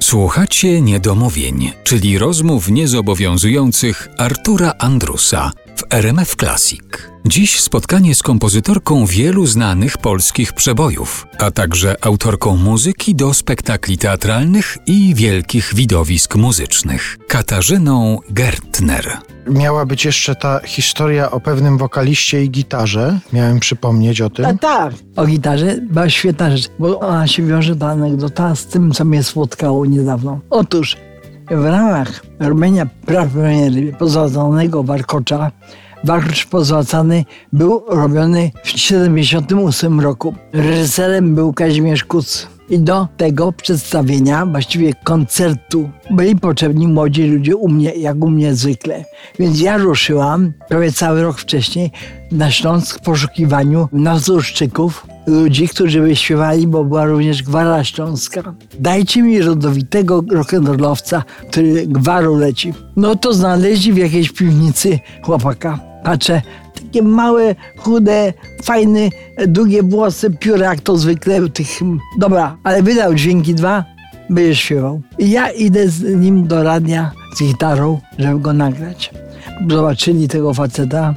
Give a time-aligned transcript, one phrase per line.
[0.00, 5.52] Słuchacie niedomówień, czyli rozmów niezobowiązujących Artura Andrusa
[5.90, 6.82] RMF Classic.
[7.26, 14.78] Dziś spotkanie z kompozytorką wielu znanych polskich przebojów, a także autorką muzyki do spektakli teatralnych
[14.86, 19.18] i wielkich widowisk muzycznych, Katarzyną Gertner.
[19.50, 23.18] Miała być jeszcze ta historia o pewnym wokaliście i gitarze.
[23.32, 24.44] Miałem przypomnieć o tym.
[24.44, 28.92] A tak, o gitarze była świetna rzecz, bo ona się wiąże ta anegdota z tym,
[28.92, 30.40] co mnie spotkało niedawno.
[30.50, 30.96] Otóż
[31.50, 35.50] w ramach robienia premiery pozłacanego warkocza
[36.04, 40.34] Warkocz pozłacany był robiony w 1978 roku.
[40.52, 42.48] Reżyserem był Kazimierz Kuc.
[42.70, 48.54] I do tego przedstawienia, właściwie koncertu, byli potrzebni młodzi ludzie u mnie, jak u mnie
[48.54, 49.04] zwykle.
[49.38, 51.90] Więc ja ruszyłam prawie cały rok wcześniej
[52.32, 58.54] na Śląsk w poszukiwaniu nazurszczyków, ludzi, którzy by śpiewali, bo była również gwara śląska.
[58.80, 62.74] Dajcie mi rodowitego rock'n'rollowca, który gwaru leci.
[62.96, 65.78] No to znaleźli w jakiejś piwnicy chłopaka.
[66.04, 66.42] Patrzę,
[66.74, 69.08] takie małe, chude, fajne,
[69.46, 71.68] długie włosy, pióra jak to zwykle tych...
[72.18, 73.84] Dobra, ale wydał dźwięki dwa,
[74.30, 75.00] będziesz śpiewał.
[75.18, 79.10] I ja idę z nim do radia z gitarą, żeby go nagrać.
[79.70, 81.14] Zobaczyli tego faceta.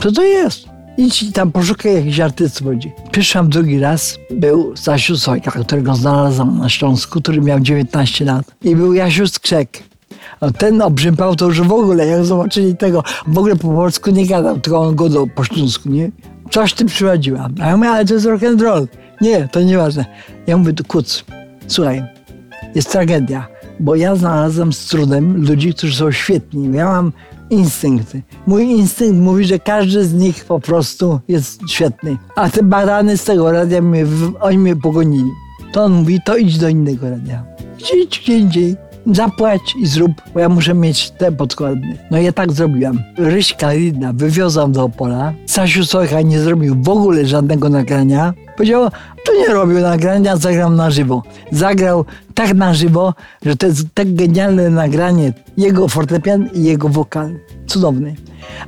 [0.00, 0.77] Co to jest?
[0.98, 2.92] Idź tam poszukaj jakiś artysty chodzi.
[3.10, 8.44] Przyszłam drugi raz, był Stasiu Sojka, którego znalazłam na Śląsku, który miał 19 lat.
[8.62, 9.82] I był Jasiu Skrzek.
[10.40, 14.26] A ten obrzępał to już w ogóle, jak zobaczyli tego, w ogóle po polsku nie
[14.26, 16.10] gadał, tylko on godał po śląsku, nie?
[16.50, 17.48] Coś ty przyprowadziła.
[17.60, 18.88] A ja mówię, ale to jest rock and roll.
[19.20, 20.04] Nie, to nieważne.
[20.46, 21.24] Ja mówię, kuc,
[21.66, 22.02] słuchaj,
[22.74, 23.48] jest tragedia,
[23.80, 26.76] bo ja znalazłem z trudem ludzi, którzy są świetni.
[26.76, 27.12] Ja mam
[27.50, 28.22] instynkty.
[28.46, 32.16] Mój instynkt mówi, że każdy z nich po prostu jest świetny.
[32.36, 34.06] A te barany z tego radia, mnie,
[34.40, 35.30] oni mnie pogonili.
[35.72, 37.44] To on mówi, to idź do innego radia.
[37.94, 38.76] Idź gdzie indziej
[39.14, 41.98] zapłać i zrób, bo ja muszę mieć te podkłady.
[42.10, 43.02] No ja tak zrobiłam.
[43.18, 45.32] Ryśka Lidna wywiozłam do Opola.
[45.46, 48.34] Sasiu Sojka nie zrobił w ogóle żadnego nagrania.
[48.56, 48.90] Powiedział,
[49.24, 51.22] to nie robił nagrania, zagram na żywo.
[51.52, 52.04] Zagrał
[52.34, 53.14] tak na żywo,
[53.46, 55.32] że to jest tak genialne nagranie.
[55.56, 57.38] Jego fortepian i jego wokal.
[57.66, 58.14] Cudowny.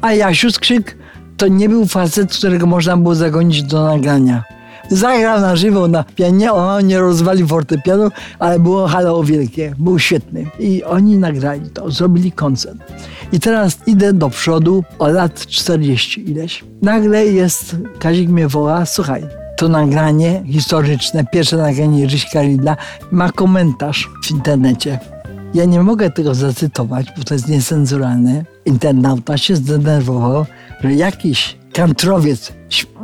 [0.00, 0.96] A Jasiu Skrzyk
[1.36, 4.44] to nie był facet, którego można było zagonić do nagrania.
[4.90, 10.46] Zagrał na żywo na pianie, on nie rozwalił fortepianu, ale było halo wielkie, był świetny.
[10.58, 12.78] I oni nagrali to, zrobili koncert.
[13.32, 16.64] I teraz idę do przodu o lat 40 ileś.
[16.82, 22.76] Nagle jest, Kazik mnie woła, słuchaj, to nagranie historyczne, pierwsze nagranie Ryśka Ridla
[23.10, 24.98] ma komentarz w internecie.
[25.54, 28.44] Ja nie mogę tego zacytować, bo to jest niecenzuralne.
[28.64, 30.46] Internauta się zdenerwował,
[30.84, 32.52] że jakiś kantrowiec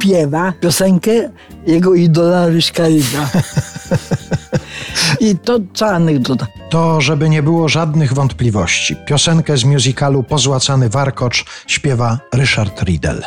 [0.04, 1.10] śpiewa piosenkę
[1.66, 3.28] jego idola Ryśka Ridla.
[5.20, 6.46] I to cała anegdota.
[6.70, 8.96] To, żeby nie było żadnych wątpliwości.
[9.06, 13.24] Piosenkę z musicalu Pozłacany Warkocz śpiewa Ryszard Riedel.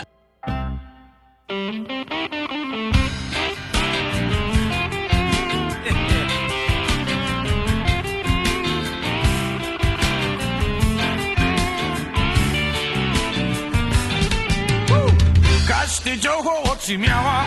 [16.78, 17.46] Oczy miała.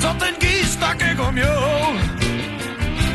[0.00, 1.62] Co ten gisz takiego miał?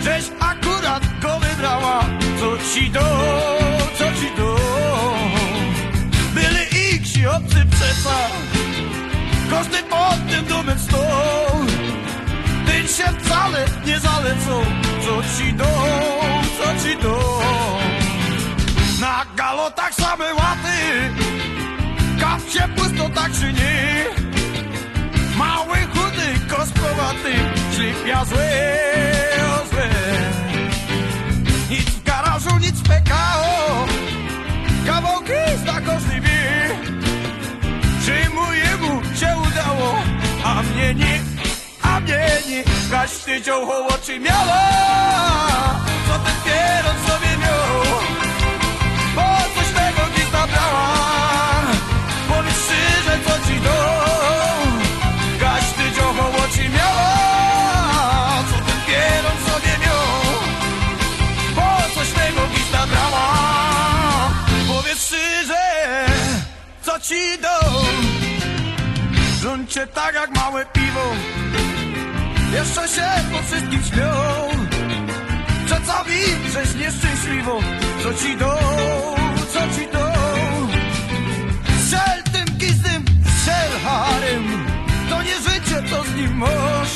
[0.04, 2.06] Żeś akurat go wybrała.
[2.40, 3.00] Co ci do,
[3.98, 4.56] co ci do?
[6.34, 8.18] Byli i ksi obcy przeca.
[9.50, 11.66] Każdy pod tym domem stał.
[12.66, 14.66] Ten się wcale nie zalecą.
[15.06, 15.72] Co ci do,
[16.58, 17.42] co ci do?
[19.02, 20.80] Na galotach same łaty.
[22.20, 24.39] Kapcie pusto tak czy nie
[25.40, 27.34] Mały, chudy, kosprowaty
[27.76, 28.50] Szlipia złe,
[29.56, 29.90] o złe
[31.70, 33.86] Nic w garażu, nic w PKO
[34.86, 35.32] Kawałki
[35.64, 36.70] zna każdy wie
[38.06, 39.96] Czy mojemu się udało?
[40.44, 41.20] A mnie nie,
[41.84, 42.64] a mnie nie.
[43.30, 44.60] Ty dziołcho oczy miała.
[46.08, 47.89] Co ten sobie miał
[67.10, 67.82] ci do
[69.42, 71.06] Żądźcie tak jak małe piwo.
[72.54, 74.12] Jeszcze się po wszystkim śmią
[75.66, 76.20] Przedstawi,
[76.54, 77.60] żeś nieszczęśliwą
[78.04, 78.60] Co ci do,
[79.54, 80.14] co ci do?
[81.80, 84.66] Strzel tym gizdym, strzel harem
[85.10, 86.90] To nie życie, to z nim mąż.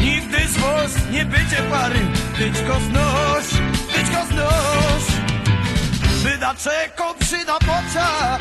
[0.00, 2.00] Nigdy swój los, nie bycie pary,
[2.38, 3.46] być go znoś,
[3.94, 4.65] być go znoś.
[6.46, 8.38] Wyda czeko przyda pocza,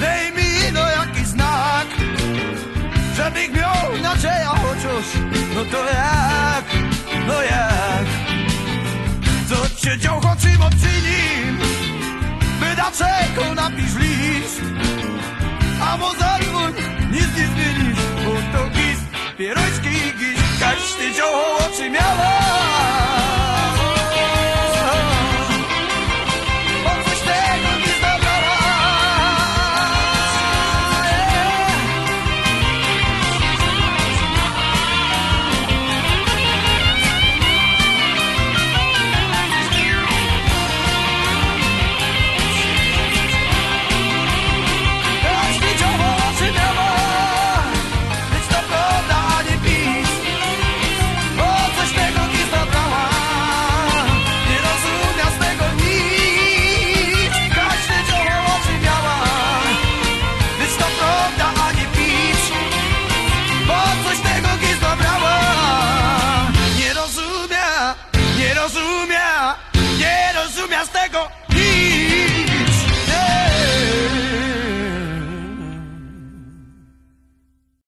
[0.00, 1.86] dej mi no jakiś znak,
[3.16, 5.06] żebych miał nadzieja chociaż,
[5.54, 6.64] no to jak,
[7.26, 8.06] no jak.
[9.48, 11.58] Co cię dział choczymo przy nim,
[12.60, 14.60] wyda czeko napisz list,
[15.82, 16.72] a bo zadzwoń,
[17.10, 19.04] nic nie zmienisz, bo to gist,
[19.38, 22.33] pieroćki i giś, każdy dział oczy miał.